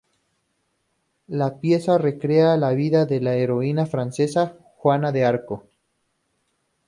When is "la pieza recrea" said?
1.27-2.57